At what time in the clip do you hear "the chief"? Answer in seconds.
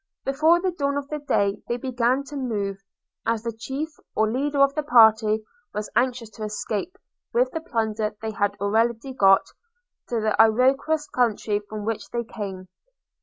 3.43-3.89